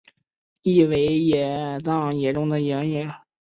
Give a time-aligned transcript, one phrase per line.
[0.63, 3.07] 意为武藏野中的原野。